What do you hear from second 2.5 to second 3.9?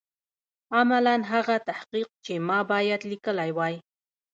باید لیکلی وای.